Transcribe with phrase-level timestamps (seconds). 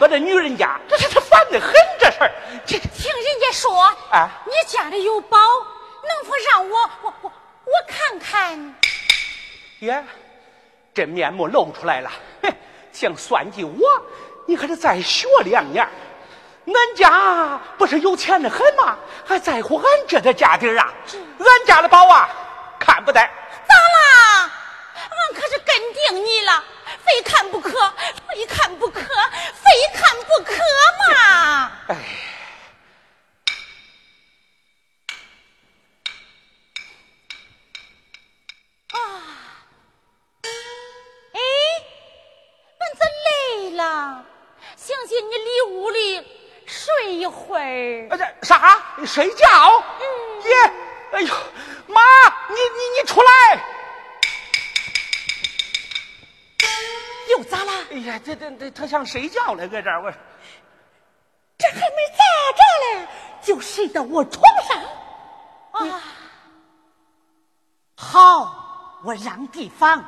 [0.00, 2.30] 我这的女人家，这是这烦的很，这事儿。
[2.66, 7.32] 这听人家说，啊，你家里有宝，能否让我我我
[7.64, 8.74] 我看看？
[9.80, 10.04] 耶，
[10.94, 12.10] 真面目露出来了，
[12.42, 12.52] 嘿，
[12.92, 14.02] 想算计我，
[14.46, 15.88] 你可得再学两年。
[16.64, 18.96] 俺家不是有钱的很吗？
[19.26, 20.92] 还在乎俺这的家底儿啊？
[21.38, 22.28] 俺家的宝啊，
[22.78, 23.20] 看不得。
[23.20, 24.50] 咋啦？
[24.94, 26.64] 俺可是跟定你了。
[58.74, 60.12] 他想睡觉了，搁这儿我。
[61.58, 62.22] 这还没咋
[62.56, 62.62] 着
[63.00, 63.08] 嘞，
[63.42, 64.82] 就睡到我床上。
[65.72, 66.00] 啊，
[67.96, 70.04] 好，我让地方。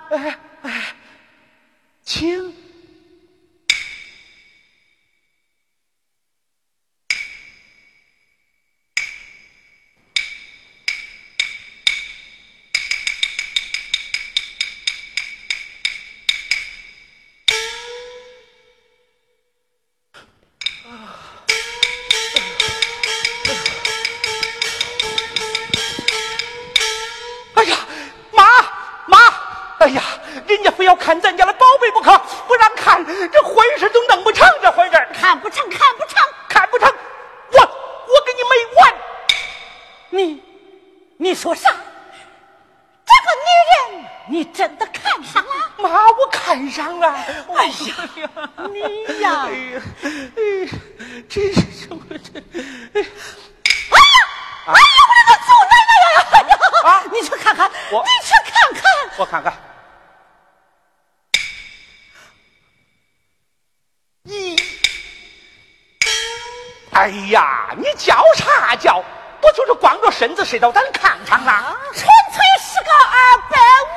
[67.04, 69.04] 哎呀，你叫啥叫？
[69.38, 71.76] 不就是光着身子睡到咱炕上啊？
[71.92, 73.58] 纯粹是个二百
[73.90, 73.94] 五。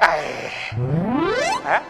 [0.00, 0.08] 哎，
[1.68, 1.82] 哎，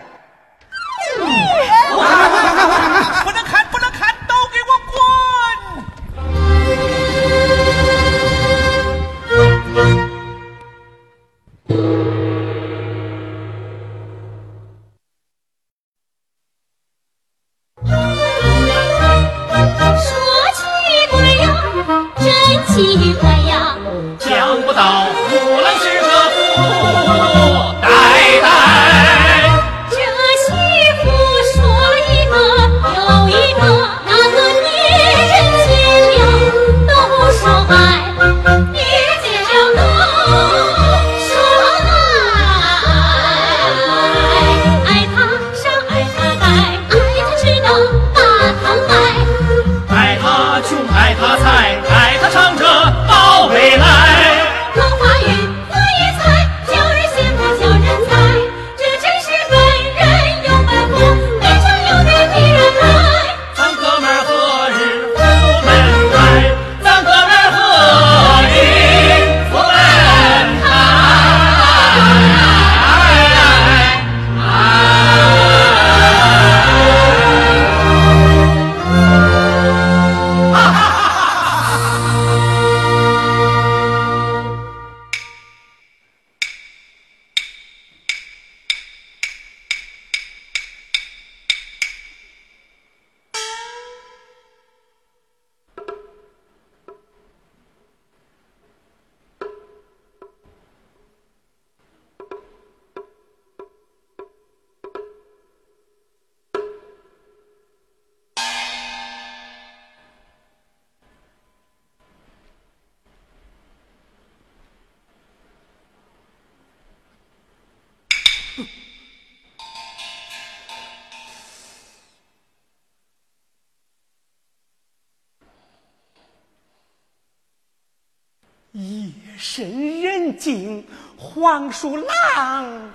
[129.49, 130.85] 深人静，
[131.17, 132.93] 黄鼠狼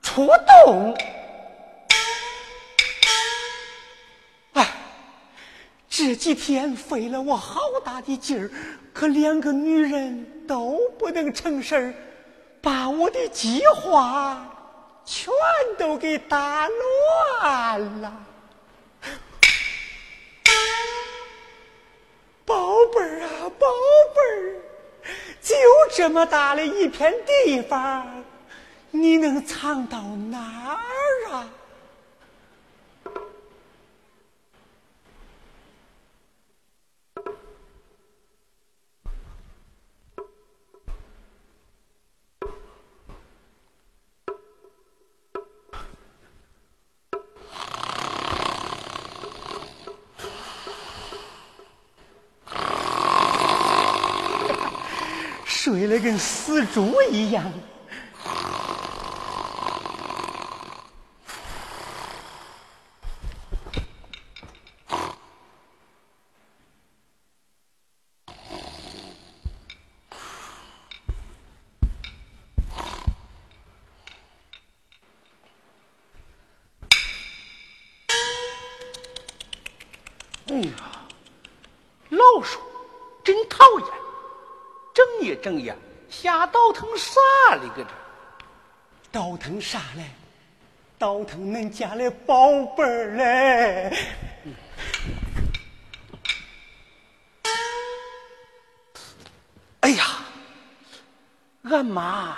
[0.00, 0.96] 出动。
[4.54, 4.66] 哎，
[5.90, 8.50] 这几天费了我好大的劲儿，
[8.94, 11.94] 可两个女人都不能成事儿，
[12.62, 14.42] 把我的计划
[15.04, 15.30] 全
[15.78, 18.26] 都给打乱了。
[22.46, 23.28] 宝贝儿啊，
[23.58, 23.66] 宝，
[25.62, 28.24] 有这么大的一片地方，
[28.90, 30.00] 你能藏到
[30.30, 30.38] 哪
[30.68, 31.48] 儿啊？
[55.98, 57.44] 跟死猪一样。
[80.48, 80.70] 哎呀，
[82.10, 82.60] 老鼠
[83.24, 83.64] 真讨
[85.20, 85.35] 厌！
[85.46, 85.76] 整夜整夜
[86.10, 87.20] 瞎倒腾啥
[87.62, 87.68] 哩？
[87.76, 87.88] 搁这
[89.12, 90.02] 倒腾啥嘞？
[90.98, 93.96] 倒腾恁家的宝贝儿嘞！
[99.82, 100.04] 哎呀，
[101.62, 102.36] 俺妈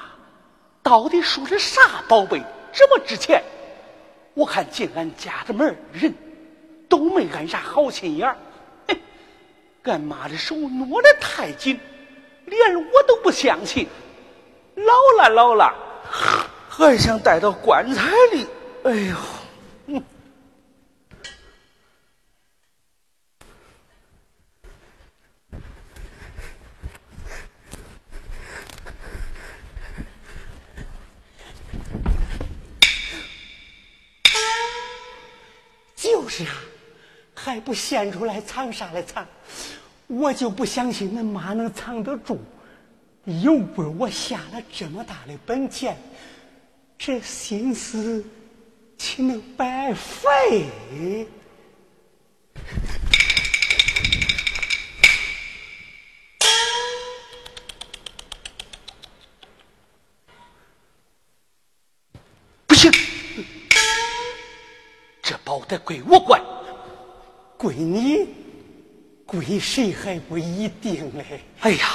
[0.82, 2.42] 到底说的啥宝贝
[2.74, 3.42] 这么值钱？
[4.34, 6.14] 我看进俺家的门人
[6.90, 8.36] 都没安啥好心眼儿。
[8.86, 9.00] 嘿
[9.84, 11.80] 俺妈的手挪得太紧，
[12.48, 13.86] 连我都不相信。
[14.74, 15.74] 老了老了，
[16.68, 18.46] 还想带到棺材里。
[18.84, 19.16] 哎呦，
[35.96, 36.54] 就是啊，
[37.34, 39.26] 还不现出来藏啥来藏？
[40.08, 42.40] 我就不相信恁妈能藏得住，
[43.26, 45.96] 又为我下了这么大的本钱，
[46.96, 48.24] 这心思
[48.96, 50.66] 岂能白费？
[62.66, 62.90] 不行。
[65.22, 66.42] 这包得归我管，
[67.58, 68.47] 归你。
[69.28, 71.42] 归谁还不一定嘞。
[71.60, 71.86] 哎呀，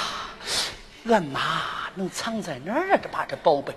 [1.08, 2.96] 俺妈能藏在哪儿啊？
[3.02, 3.74] 这把这宝贝。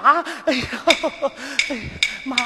[0.00, 0.66] 妈，哎呀，
[1.68, 1.82] 哎呀，
[2.24, 2.36] 妈！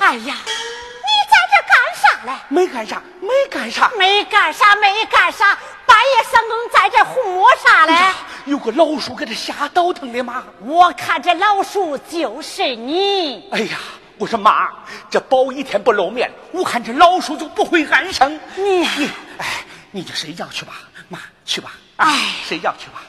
[0.00, 2.32] 哎呀，你在这干啥嘞？
[2.48, 5.58] 没干啥，没干啥，没干啥，没干啥。
[5.86, 8.12] 半夜三更在这胡摸啥嘞？
[8.46, 10.42] 有个老鼠给他吓倒腾的妈。
[10.60, 13.48] 我看这老鼠就是你。
[13.52, 13.78] 哎呀，
[14.18, 14.68] 我说妈，
[15.10, 18.40] 这宝一天不露面，我看这老鼠就不会安生。
[18.56, 20.74] 你你，哎，你就睡觉去吧，
[21.08, 21.72] 妈，去吧。
[22.02, 23.00] 哎，睡觉去吧。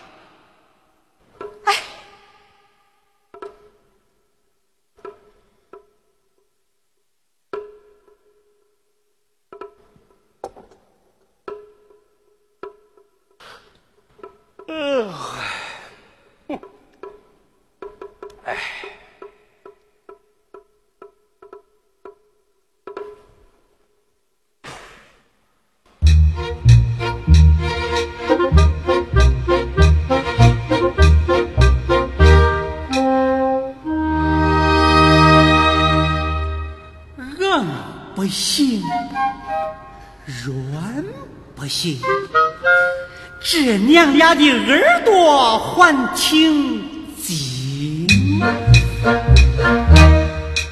[43.56, 46.82] 这娘俩的耳朵还挺
[47.22, 48.08] 精。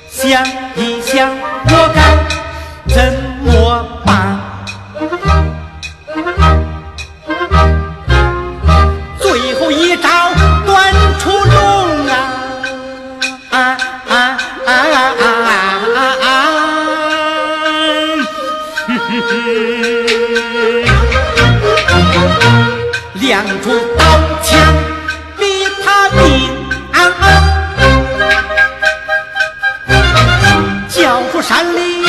[0.09, 0.43] 想
[0.75, 2.01] 一想，我该
[2.91, 3.20] 怎
[23.43, 24.03] 亮出刀
[24.43, 24.73] 枪
[25.37, 26.19] 逼他兵，
[30.87, 32.00] 交出山里，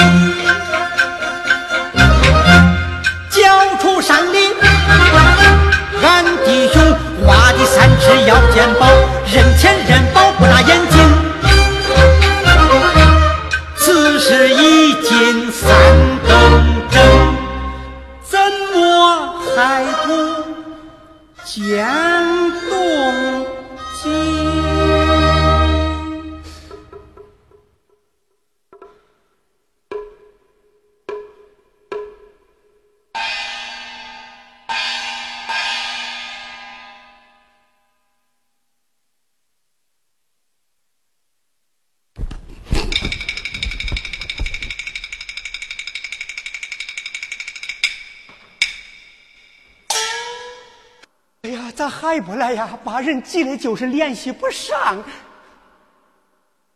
[52.12, 52.78] 来，不来呀？
[52.84, 55.02] 把人急的就是联系不上。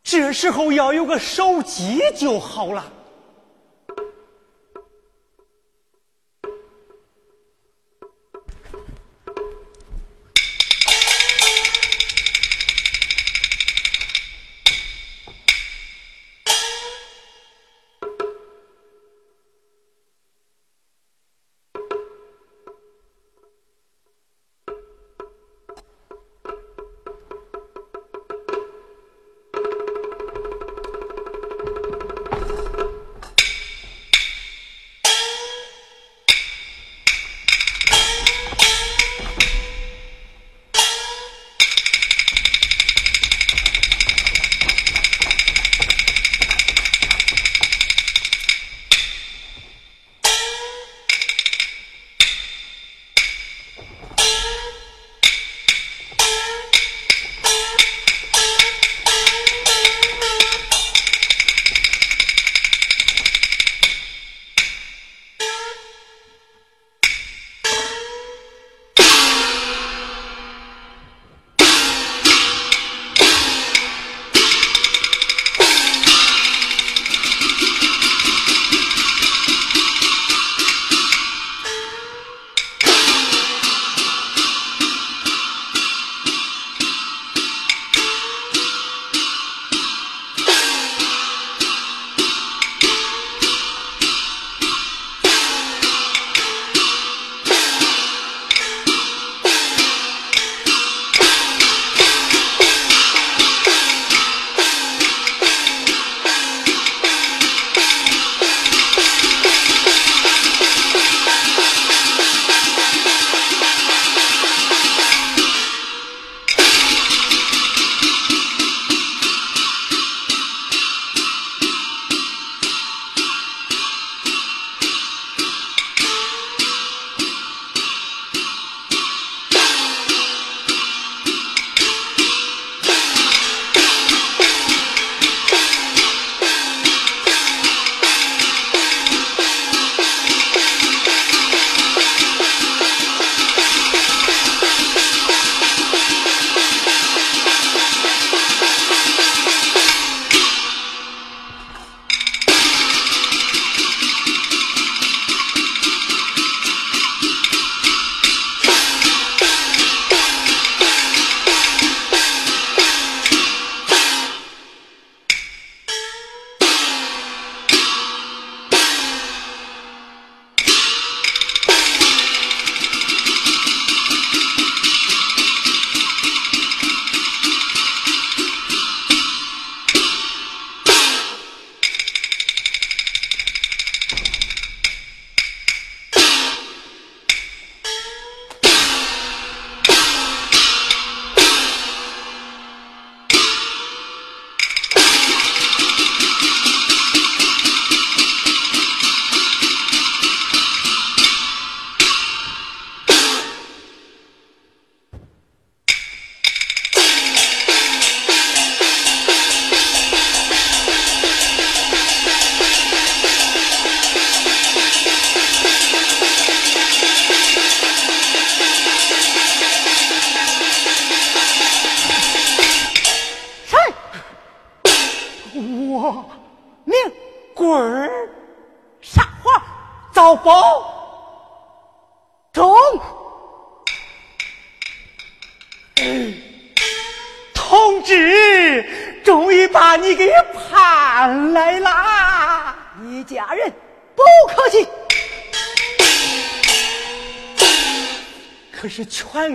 [0.02, 2.92] 这时候要有个手机就好了。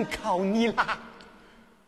[0.02, 0.98] 全靠你啦！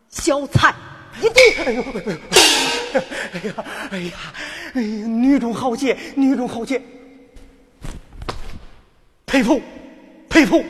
[0.09, 0.74] 小菜
[1.20, 1.64] 一碟。
[1.64, 4.12] 哎呦，哎呀，哎呀，
[4.74, 6.81] 哎呀，女中豪杰，女中豪杰，
[9.27, 9.61] 佩服，
[10.29, 10.64] 佩服！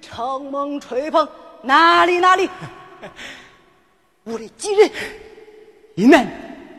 [0.00, 1.28] 承蒙吹捧，
[1.62, 2.48] 哪里哪里，
[4.24, 4.90] 我的几人，
[5.96, 6.26] 一男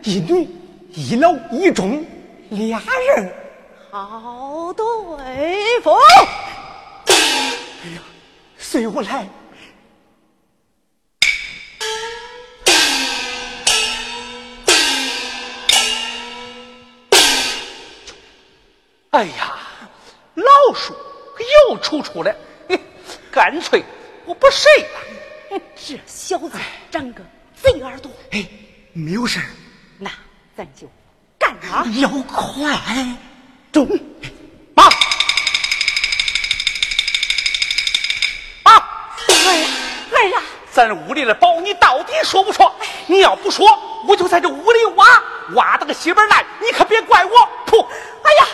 [0.04, 0.48] 一女，
[0.94, 2.06] 一老一中，
[2.50, 2.82] 俩
[3.16, 3.34] 人。
[3.92, 4.86] 好对
[5.82, 5.92] 付。
[7.08, 8.02] 哎呀
[8.58, 9.28] 随我来。
[19.20, 19.54] 哎呀，
[20.36, 20.96] 老鼠
[21.68, 22.34] 又出出来，
[23.30, 23.84] 干脆
[24.24, 25.60] 我不睡了。
[25.76, 26.52] 这小子
[26.90, 27.22] 长个
[27.62, 28.48] 贼耳朵，哎，
[28.94, 29.46] 没有事儿
[29.98, 30.10] 那
[30.56, 30.90] 咱就
[31.38, 31.84] 干他。
[32.00, 32.80] 要快。
[33.74, 33.86] 中，
[34.74, 34.86] 妈，
[38.64, 39.68] 妈，儿呀
[40.14, 42.74] 儿呀，咱屋里的宝你到底说不说？
[43.08, 43.68] 你要不说，
[44.08, 45.22] 我就在这屋里挖，
[45.56, 47.32] 挖到个稀巴烂，你可别怪我。
[47.66, 47.86] 噗！
[48.24, 48.48] 哎呀，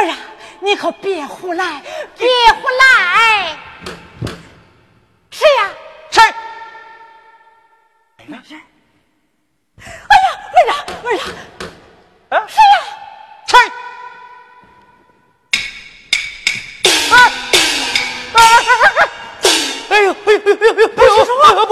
[0.00, 0.16] 儿啊，
[0.60, 1.82] 你可别胡来，
[2.16, 3.56] 别胡来！
[5.30, 5.70] 谁呀？
[6.10, 6.22] 谁？
[8.18, 8.42] 哎呀，
[10.08, 10.72] 儿呀
[11.04, 11.22] 儿呀，
[12.30, 12.46] 啊？
[12.46, 12.91] 谁呀？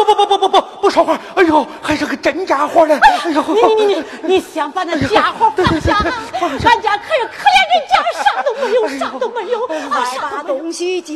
[0.04, 1.18] 不不不不不不不说话！
[1.34, 2.98] 哎呦，还是个真家伙呢！
[3.02, 6.04] 哎呦，你你你你你想把那家伙放下啊！
[6.32, 11.12] 俺家可是可怜人家，啥都没有，啥都没有，快把东西交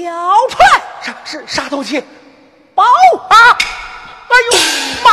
[0.49, 0.83] 出来！
[1.03, 2.03] 啥是啥东西？
[2.75, 3.37] 包啊！
[4.27, 4.59] 哎呦
[5.05, 5.11] 妈！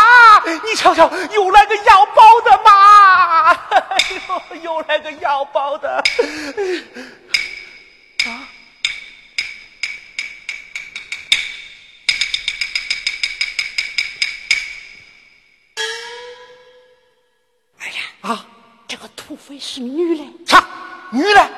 [0.64, 3.52] 你瞧瞧，又来个要包的妈！
[3.52, 6.04] 哎呦，又来个要包的！
[19.32, 20.64] 这个土匪是女的，啥？
[21.10, 21.50] 女的？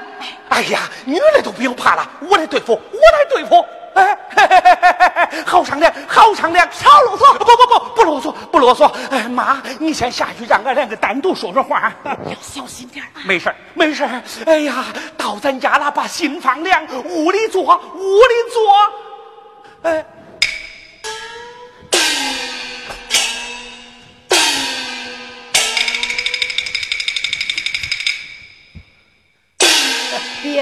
[0.49, 3.65] 哎呀，女的都不用怕了，我来对付，我来对付。
[3.95, 7.37] 哎，嘿嘿嘿嘿嘿好商量，好商量，少啰嗦！
[7.37, 8.91] 不不不，不啰嗦，不啰嗦。
[9.11, 11.91] 哎妈，你先下去，让俺两个单独说说话。
[12.03, 13.21] 要小心点啊！
[13.25, 14.85] 没事儿没事儿哎呀，
[15.17, 19.91] 到咱家了，把心放凉，屋里坐，屋里坐。
[19.91, 20.05] 哎，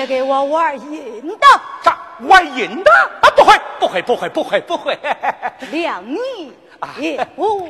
[0.02, 1.48] 别给我玩阴的，
[1.84, 2.92] 咋玩阴的？
[3.22, 4.98] 啊，不会，不会，不会，不会，不会。
[5.72, 7.70] 两你啊也不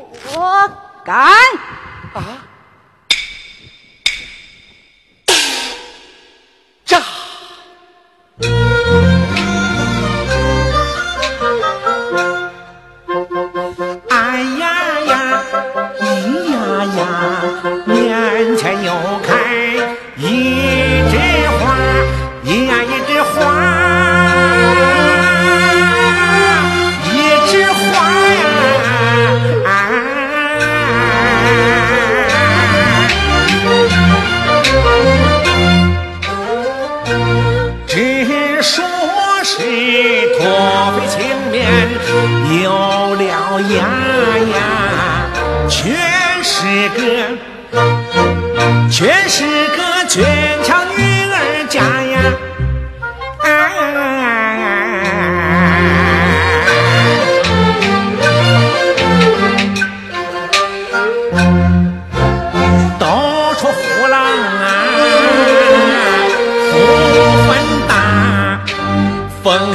[1.04, 1.16] 敢。
[2.14, 2.24] 啊？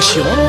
[0.01, 0.46] 熊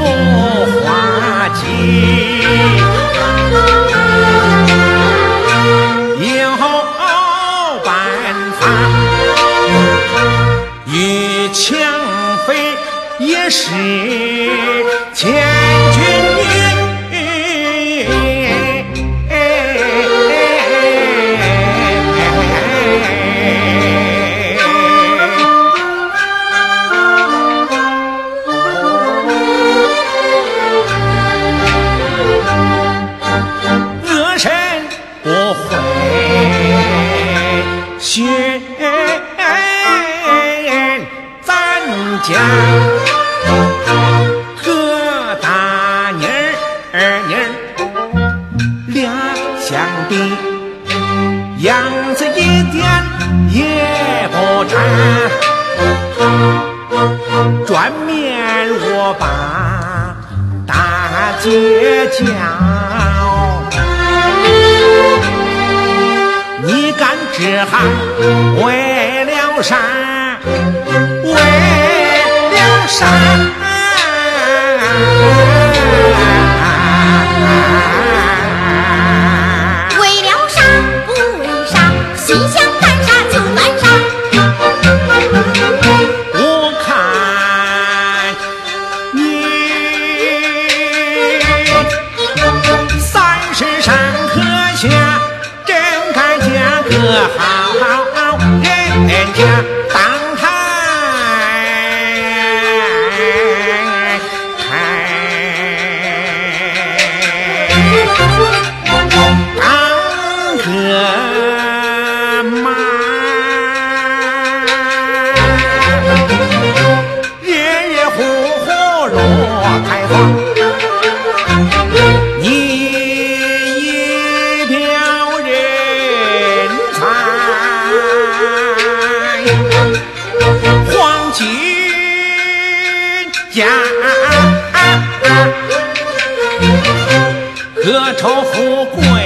[138.17, 139.16] 朝富贵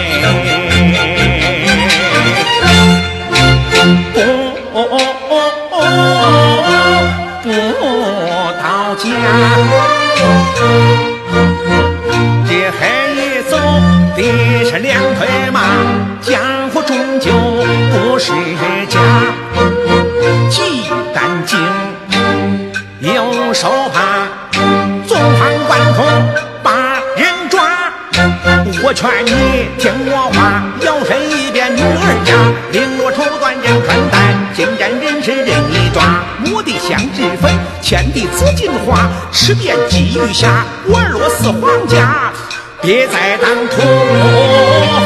[29.01, 32.35] 劝你听我话摇身一变女儿家
[32.71, 42.31] 绫罗绸缎任穿戴金盏人钗任一抓我的香脂粉天地紫金花吃遍鸡鱼虾玩乐似皇家
[42.79, 43.81] 别再当土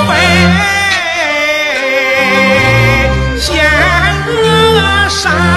[0.09, 0.13] 匪
[3.39, 3.63] 险
[4.27, 5.55] 恶杀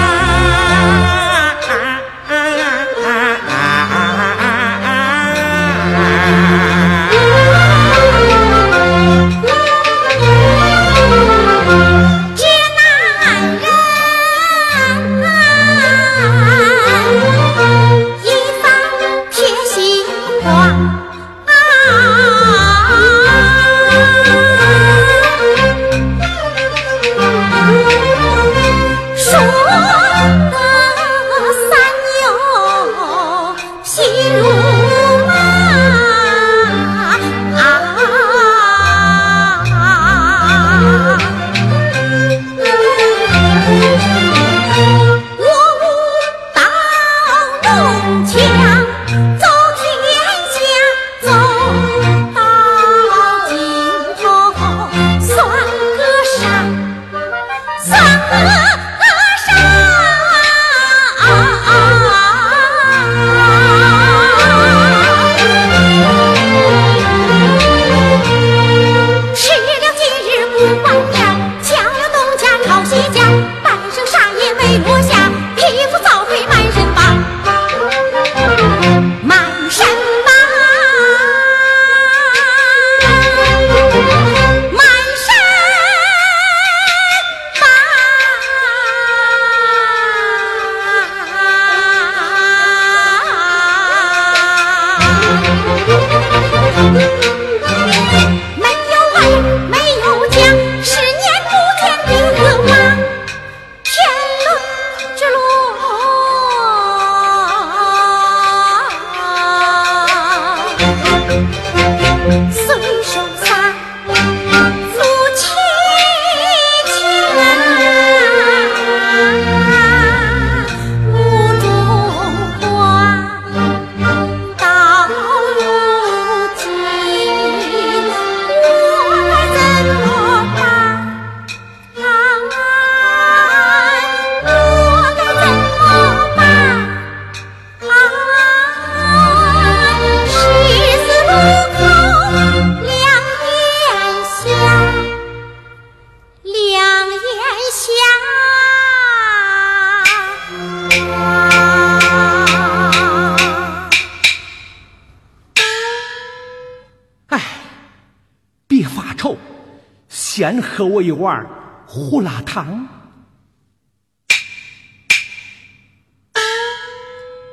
[160.79, 161.45] 喝我一碗
[161.85, 162.87] 胡辣汤。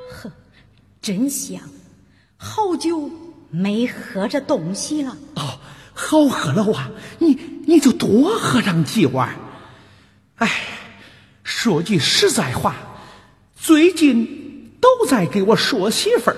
[0.09, 0.31] 呵，
[1.03, 1.61] 真香，
[2.37, 3.11] 好久
[3.51, 5.17] 没喝这东西了。
[5.35, 5.59] 哦，
[5.93, 6.89] 好喝了哇！
[7.19, 7.35] 你
[7.67, 9.35] 你就多喝上几碗。
[10.37, 10.49] 哎，
[11.43, 12.77] 说句实在话，
[13.57, 16.37] 最近都在给我说媳妇儿，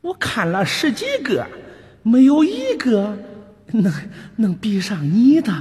[0.00, 1.46] 我看了十几个，
[2.02, 3.18] 没有一个
[3.66, 3.92] 能
[4.36, 5.52] 能比上你的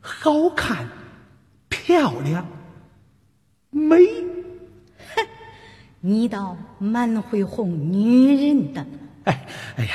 [0.00, 0.88] 好看、
[1.68, 2.46] 漂亮、
[3.70, 3.96] 美。
[5.14, 5.26] 哼
[6.00, 8.86] 你倒蛮会哄女人的。
[9.24, 9.94] 哎哎呀，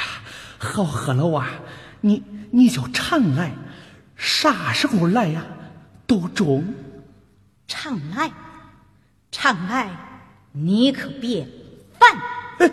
[0.58, 1.48] 好喝了哇！
[2.02, 3.52] 你你就常来，
[4.16, 5.44] 啥时候来呀？
[6.06, 6.64] 都中。
[7.68, 8.32] 常来，
[9.32, 9.90] 常来，
[10.52, 11.48] 你可别
[12.00, 12.18] 烦。
[12.60, 12.72] 哎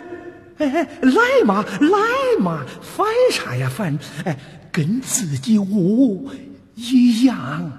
[0.59, 3.97] 哎哎，来嘛来嘛，烦啥呀烦？
[4.25, 4.37] 哎，
[4.71, 6.29] 跟自己屋
[6.75, 7.71] 一样。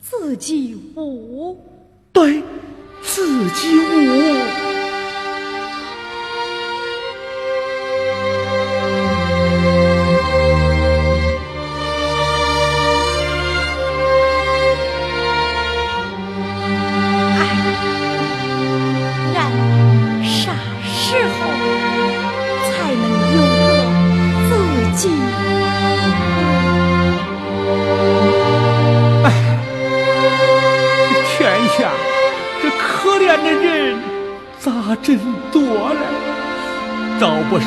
[0.00, 1.56] 自己无？
[2.12, 2.42] 对，
[3.02, 4.41] 自己屋。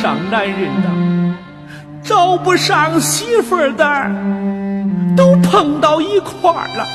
[0.06, 0.88] 上男人的，
[2.04, 4.12] 找不上媳妇的，
[5.18, 6.86] 都碰到一块儿了。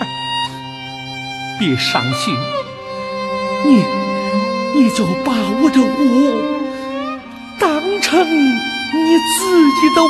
[1.60, 2.34] 别伤心，
[3.66, 3.84] 你
[4.74, 6.40] 你就把我这屋
[7.60, 7.68] 当
[8.00, 10.08] 成你自己的屋。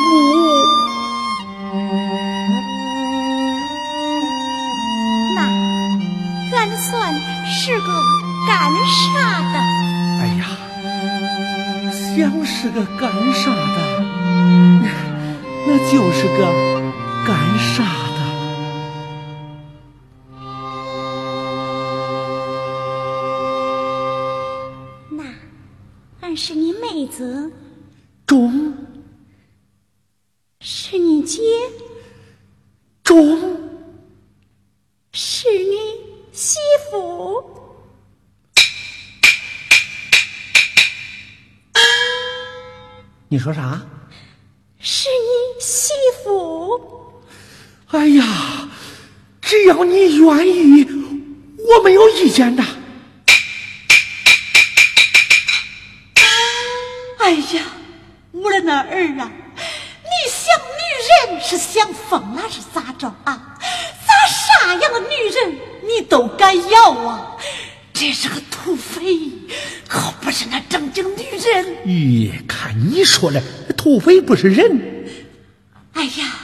[5.35, 5.43] 那
[6.57, 7.13] 俺算
[7.51, 7.87] 是个。
[8.45, 8.59] 干
[9.15, 9.32] 啥
[12.75, 14.03] 个干啥的，
[15.67, 16.82] 那就是个
[43.53, 43.81] 说啥？
[44.81, 45.93] 是你媳
[46.25, 47.13] 妇。
[47.89, 48.25] 哎呀，
[49.43, 50.87] 只要你愿意，
[51.59, 52.65] 我没有意见的。
[57.19, 57.63] 哎呀，
[58.33, 59.31] 我的那儿啊，
[60.03, 63.59] 你想女人是想疯了是咋着啊？
[63.61, 67.37] 咋啥样的女人你都敢要啊？
[68.03, 69.01] 这是个土匪，
[69.87, 71.77] 可不是那正经女人。
[71.87, 73.41] 咦，看你说的，
[73.77, 75.05] 土匪不是人。
[75.93, 76.35] 哎呀，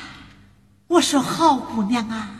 [0.86, 2.30] 我说好姑娘啊，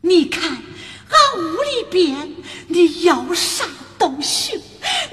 [0.00, 2.28] 你看俺屋里边，
[2.66, 3.64] 你要啥
[3.98, 4.60] 都行，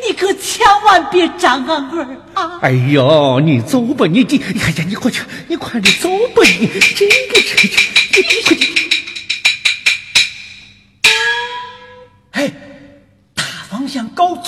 [0.04, 2.58] 你可千万别沾俺儿啊！
[2.64, 7.78] 哎呦，你走吧，你你，哎呀，你快去，你快点走吧，你这个这个，
[8.18, 8.83] 你快去。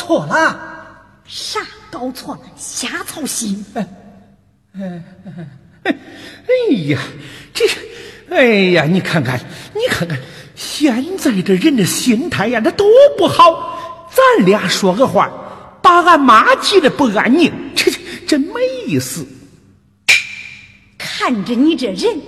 [0.05, 0.59] 错了，
[1.25, 2.41] 啥搞错了？
[2.55, 3.65] 瞎操心！
[3.73, 5.47] 哎哎
[5.83, 6.99] 哎呀，
[7.51, 7.65] 这，
[8.29, 9.39] 哎呀，你看看，
[9.73, 10.19] 你看看，
[10.53, 12.85] 现在这人的心态呀，那都
[13.17, 14.07] 不好。
[14.11, 15.31] 咱俩说个话，
[15.81, 19.25] 把俺妈急得不安宁，这这真没意思。
[20.99, 22.21] 看着你这人，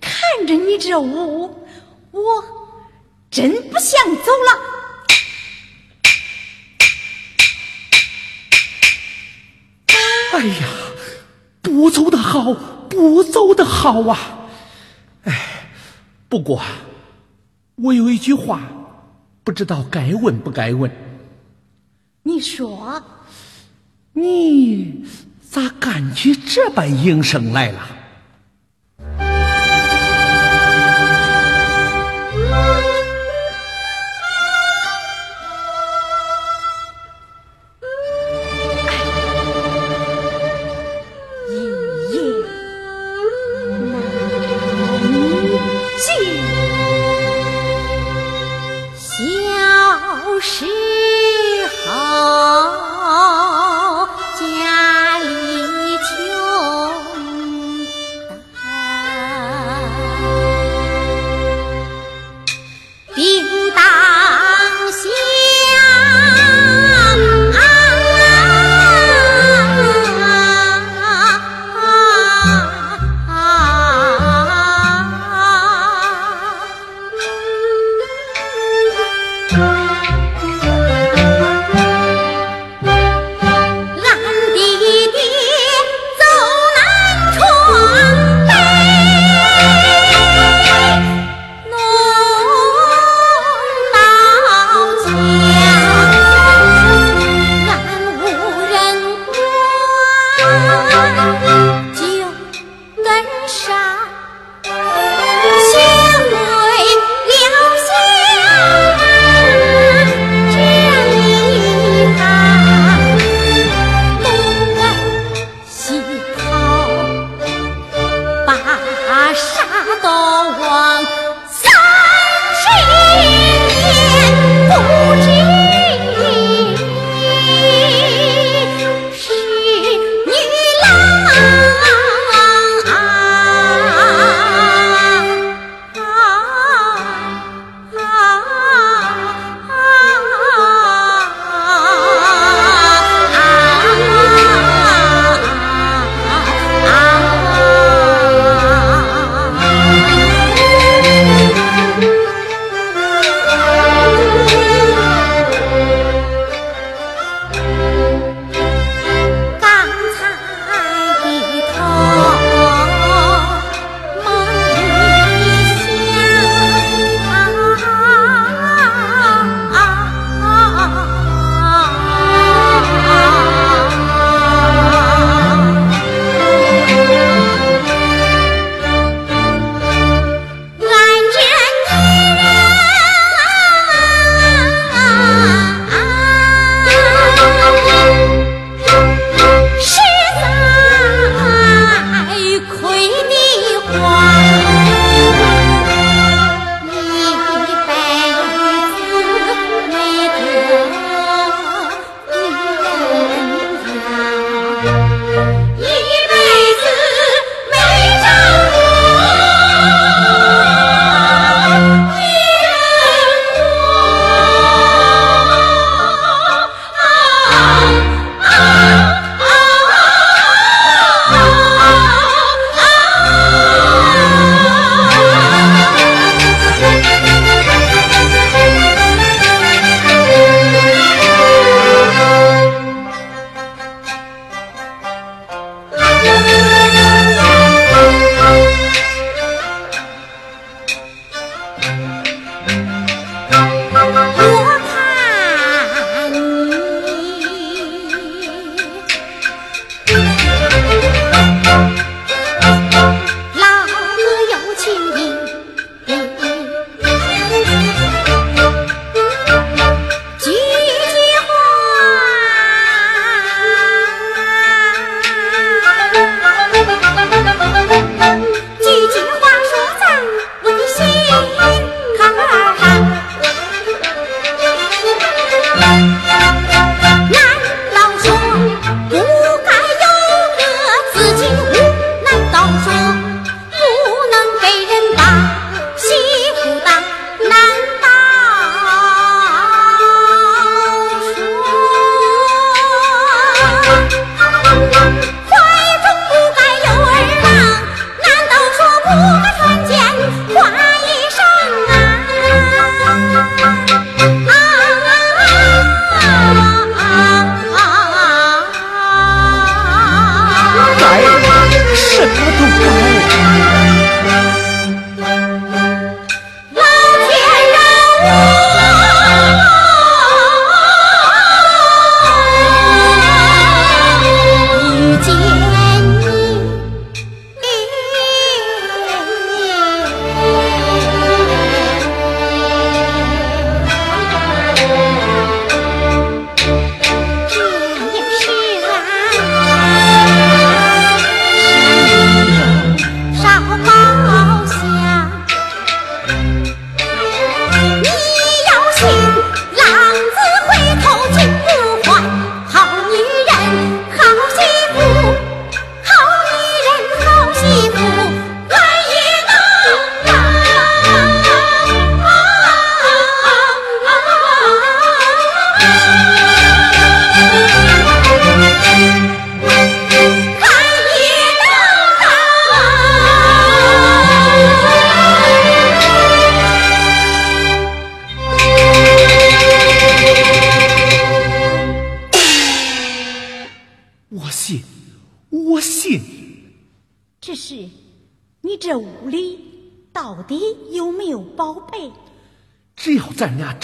[0.00, 1.66] 看着你这屋，
[2.12, 2.44] 我
[3.32, 4.75] 真不想走了。
[10.48, 10.68] 呀，
[11.62, 12.52] 不走的好，
[12.88, 14.48] 不走的好啊！
[15.24, 15.68] 哎，
[16.28, 16.62] 不过
[17.76, 18.62] 我有一句话，
[19.44, 20.90] 不知道该问不该问。
[22.22, 23.02] 你说，
[24.12, 25.04] 你
[25.50, 27.80] 咋干起这般营生来了？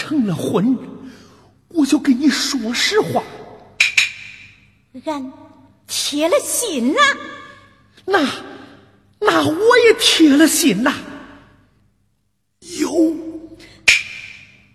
[0.03, 0.77] 成了婚，
[1.69, 3.23] 我就跟你说实话。
[5.05, 5.31] 俺
[5.87, 6.99] 铁了心呐，
[8.03, 8.19] 那
[9.21, 10.93] 那我也铁了心呐。
[12.81, 12.89] 有，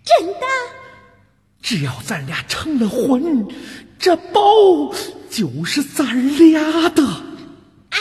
[0.03, 0.47] 真的。
[1.61, 3.47] 只要咱俩成了婚，
[3.99, 4.41] 这宝
[5.29, 7.03] 就是咱俩的。
[7.91, 7.99] 哎，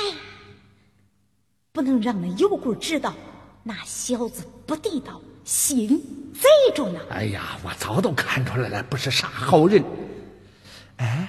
[1.72, 3.14] 不能让那油棍知道，
[3.64, 5.20] 那小子不地道。
[5.48, 5.88] 心
[6.34, 7.00] 贼着呢！
[7.08, 9.82] 哎呀，我早都看出来了，不是啥好人。
[10.96, 11.26] 哎，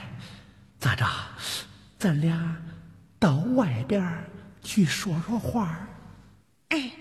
[0.78, 1.06] 咋着？
[1.98, 2.58] 咱俩
[3.18, 4.22] 到外边
[4.62, 5.88] 去说说话。
[6.68, 6.92] 哎。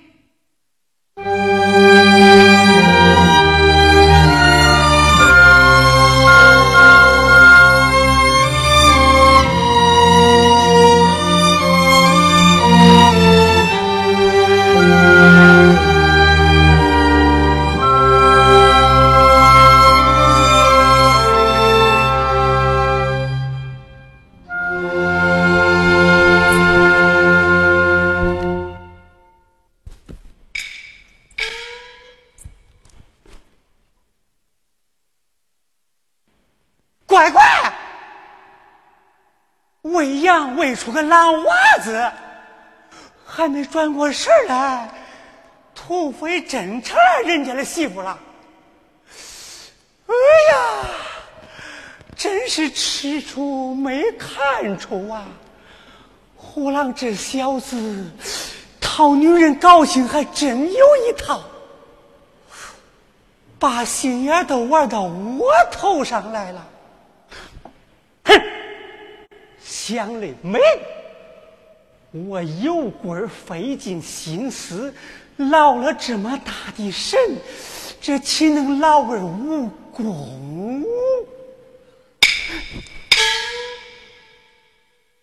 [39.93, 42.11] 喂羊喂出个烂娃子，
[43.25, 44.91] 还没转过神来，
[45.75, 48.19] 土匪真成人家的媳妇了。
[50.07, 50.15] 哎
[50.53, 50.89] 呀，
[52.17, 55.27] 真是吃出没看出啊！
[56.37, 58.11] 虎狼这小子
[58.81, 61.43] 讨女人高兴还真有一套，
[63.59, 66.67] 把心眼都玩到我头上来了。
[68.25, 68.43] 哼！
[69.89, 70.59] 想的美。
[72.11, 74.93] 我有棍儿费尽心思
[75.37, 77.19] 劳了这么大的神，
[77.99, 80.85] 这岂能劳而无功？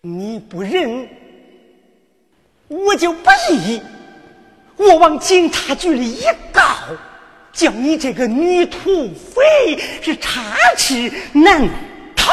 [0.00, 1.08] 你不认，
[2.66, 3.80] 我就不义。
[4.76, 6.60] 我往警察局里一告，
[7.52, 11.68] 叫你这个女土匪是插翅难
[12.16, 12.32] 逃。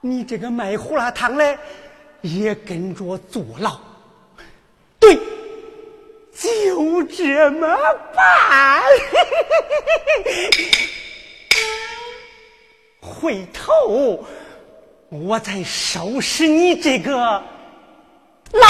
[0.00, 1.58] 你这个卖胡辣汤的
[2.22, 3.78] 也跟着坐牢。
[4.98, 5.18] 对，
[6.34, 7.76] 就这么
[8.14, 8.82] 办。
[13.00, 14.24] 回头
[15.08, 18.66] 我再收拾你这个老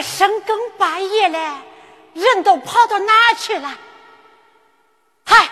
[0.00, 1.38] 这深更半夜的，
[2.14, 3.70] 人都跑到哪儿去了？
[5.26, 5.46] 嗨，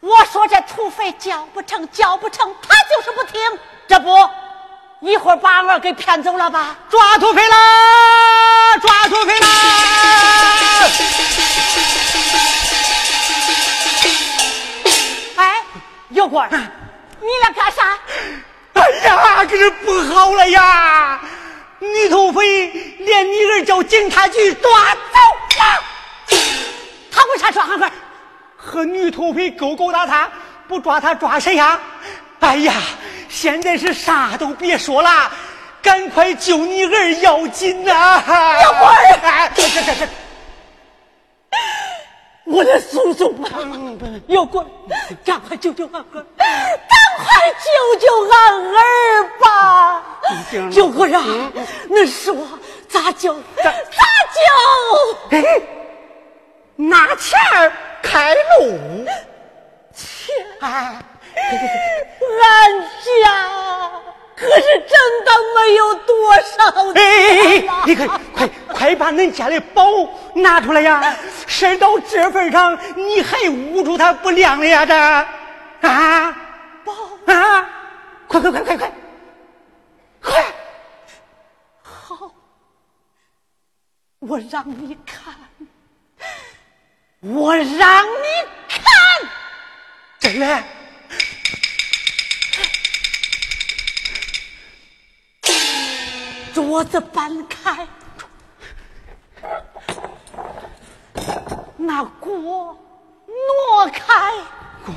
[0.00, 3.40] 我说这土匪叫不成，叫不成，他就是不听。
[3.88, 4.14] 这不，
[5.00, 6.76] 一会儿把我给骗走了吧？
[6.90, 8.76] 抓土匪啦！
[8.82, 9.48] 抓土匪啦！
[15.36, 15.64] 哎，
[16.10, 16.70] 有官儿，
[17.18, 17.98] 你来干啥？
[18.74, 21.18] 哎呀，可是不好了呀！
[21.80, 22.68] 女土匪
[22.98, 25.18] 连你儿叫警察局抓走
[25.58, 25.82] 了，
[27.10, 27.90] 他为啥抓俺儿？
[28.56, 30.30] 和女土匪勾勾搭搭，
[30.68, 31.80] 不抓他抓谁呀？
[32.40, 32.74] 哎呀，
[33.28, 35.30] 现在是啥都别说了，
[35.82, 38.22] 赶快救你儿要紧呐！
[38.62, 40.08] 有官儿哎，这这这这，
[42.44, 43.60] 我的叔叔啊，
[44.26, 44.68] 有官儿，
[45.24, 48.34] 赶快救救俺儿，赶快救救俺
[48.76, 50.04] 儿吧！
[50.72, 51.52] 有官儿啊，
[51.88, 52.34] 恁说
[52.88, 53.34] 咋救？
[53.62, 55.36] 咋救？
[55.36, 55.44] 哎，
[56.76, 57.72] 拿钱儿
[58.02, 59.04] 开路，
[59.94, 60.98] 钱，哎，
[62.42, 63.90] 俺家
[64.40, 67.00] 可是真的没有多少哎。
[67.86, 69.84] 你快快快把恁家的宝
[70.34, 71.14] 拿出来呀！
[71.46, 74.86] 事到这份上，你还捂住他不亮了呀？
[74.86, 74.94] 这
[75.88, 76.36] 啊
[76.84, 76.92] 宝
[77.32, 77.68] 啊！
[78.26, 78.92] 快快快快快
[80.22, 80.44] 快！
[81.82, 82.32] 好，
[84.20, 85.34] 我让你看，
[87.20, 88.26] 我让你
[88.68, 88.82] 看。
[90.18, 90.62] 真的？
[96.52, 97.86] 桌子搬开，
[101.76, 102.76] 那锅
[103.26, 104.34] 挪开，
[104.84, 104.94] 锅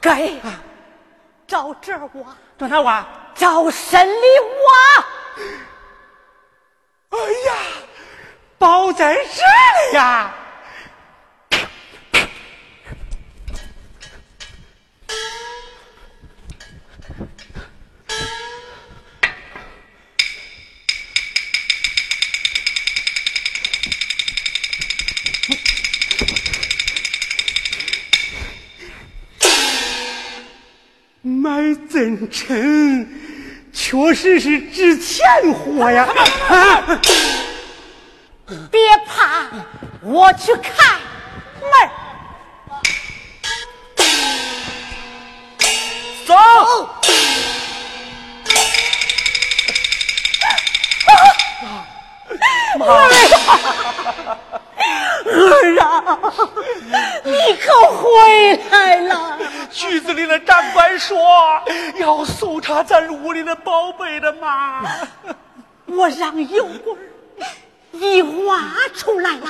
[0.00, 0.40] 给，
[1.46, 3.06] 找这儿挖，找他挖？
[3.34, 4.26] 找深里
[4.64, 5.04] 挖。
[7.10, 7.54] 哎呀，
[8.58, 10.34] 包在这里呀！
[32.36, 33.08] 真诚，
[33.72, 36.06] 确实是值钱货呀！
[36.50, 37.00] 啊，
[38.70, 39.46] 别怕，
[40.02, 40.70] 我去开
[41.62, 41.90] 门儿。
[46.26, 46.34] 走，
[52.84, 52.86] 儿
[55.80, 56.18] 啊，
[57.24, 59.35] 你可回来了！
[60.40, 61.16] 长官说
[61.96, 64.82] 要搜查咱屋里的宝贝的嘛。
[65.86, 67.00] 我让油棍儿
[67.92, 68.62] 一挖
[68.94, 69.48] 出来了，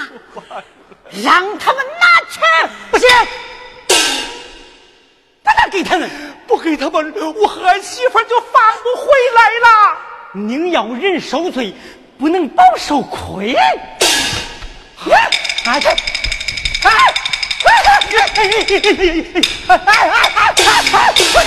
[1.22, 2.40] 让他们拿去。
[2.90, 3.08] 不行，
[5.42, 6.10] 不能给他们，
[6.46, 9.96] 不给他们，我和俺媳妇就放不回来了。
[10.32, 11.74] 宁要人受罪，
[12.18, 13.54] 不能饱受亏。
[15.64, 15.88] 啊去！
[15.88, 15.94] 哎！
[17.64, 18.76] 哎哎哎哎哎
[19.66, 20.45] 哎哎哎！
[20.92, 21.38] 啊滚开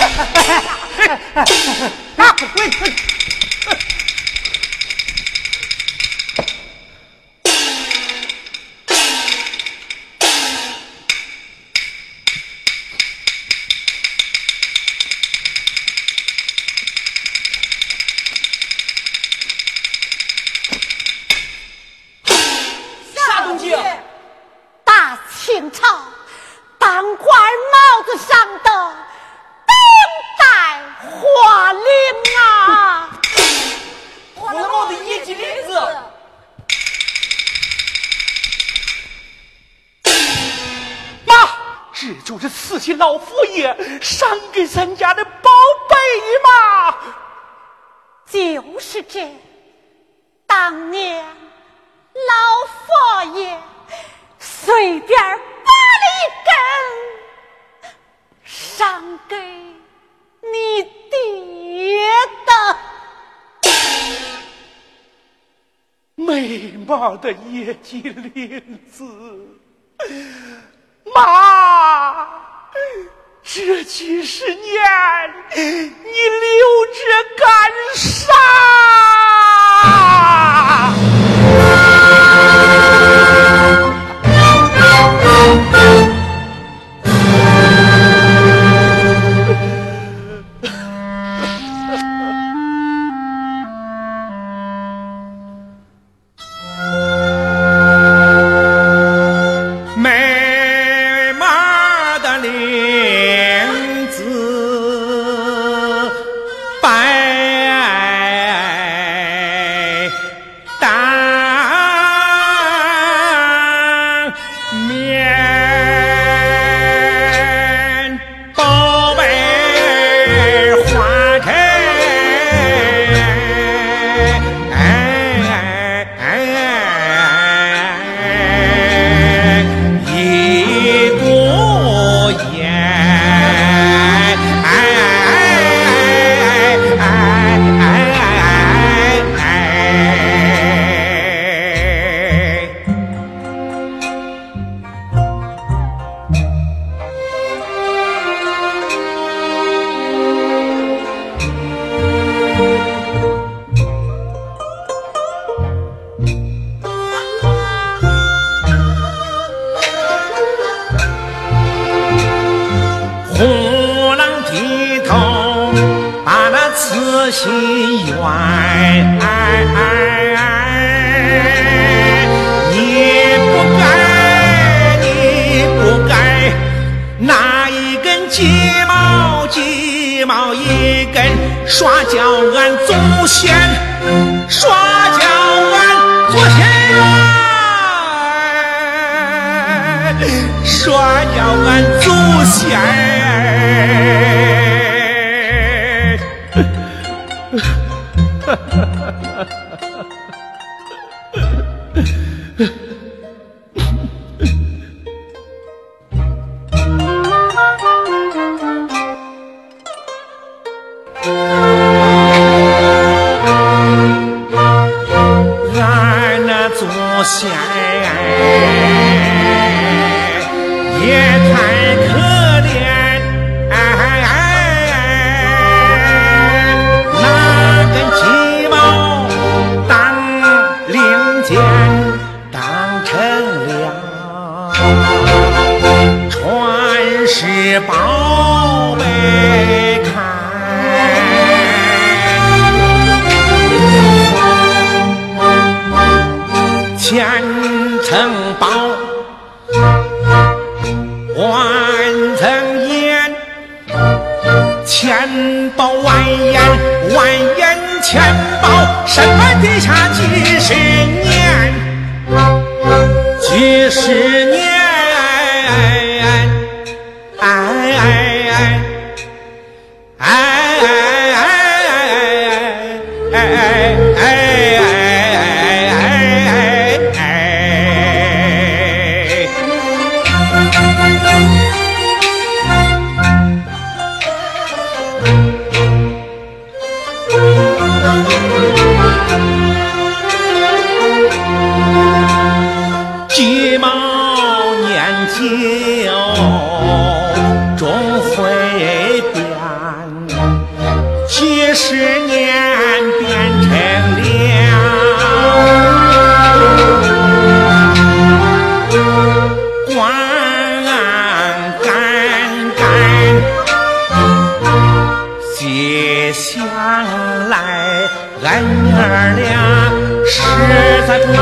[1.46, 1.50] 滚
[2.16, 2.94] 滚滚滚滚
[43.00, 45.50] 老佛爷赏给咱家的宝
[45.88, 45.96] 贝
[46.44, 46.98] 嘛，
[48.26, 49.32] 就是这，
[50.46, 51.26] 当年
[52.14, 53.58] 老佛爷
[54.38, 55.72] 随便拔
[56.02, 56.52] 了一根，
[58.44, 59.38] 赏给
[60.42, 62.06] 你爹
[62.46, 62.52] 的。
[66.16, 69.06] 美貌的野鸡林子。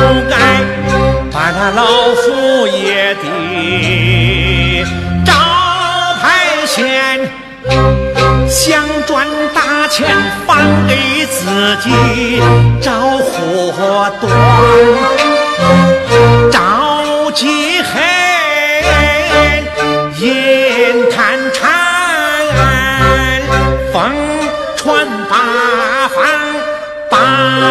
[0.07, 0.35] 不该
[1.33, 1.83] 把那老
[2.15, 4.85] 佛爷的
[5.25, 5.33] 招
[6.21, 6.25] 牌
[6.65, 7.29] 掀，
[8.47, 10.07] 想赚大钱
[10.45, 11.91] 反给自己
[12.81, 15.96] 找祸端。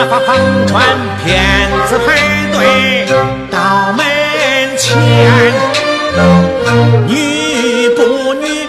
[0.09, 0.85] 横传，
[1.25, 2.07] 骗子排
[2.53, 3.07] 队
[3.51, 4.05] 到门
[4.79, 4.97] 前，
[7.07, 8.69] 女不女，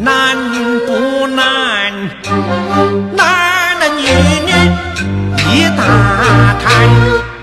[0.00, 0.36] 男
[0.86, 1.92] 不男，
[3.16, 4.00] 男男女
[4.46, 4.50] 女
[5.50, 5.80] 一大
[6.64, 6.70] 摊，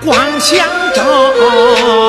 [0.03, 2.08] 光想着。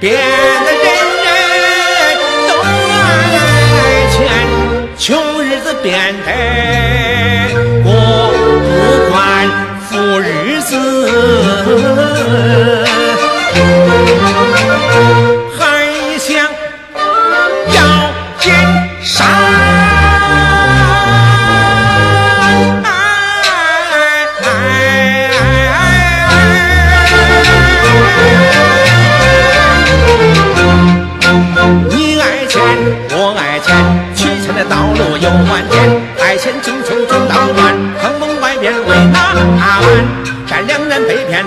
[0.00, 0.57] 变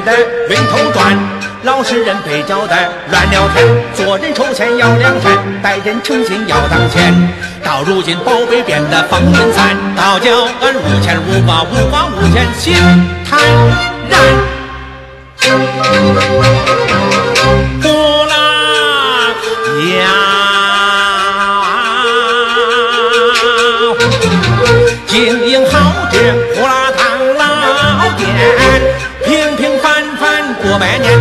[0.06, 0.12] 的
[0.50, 1.18] 晕头转，
[1.64, 3.68] 老实人被交代乱了天。
[3.94, 7.14] 做人筹钱要良善，待人诚信要当先。
[7.64, 12.74] 到如今宝贝变得风云散，倒叫俺无钱无瓜无瓜无钱心
[13.30, 13.40] 坦
[14.10, 14.51] 然。
[30.72, 31.21] 凡过百年，